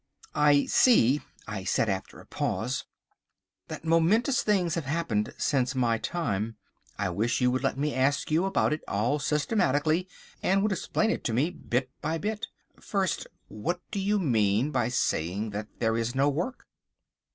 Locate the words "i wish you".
6.97-7.51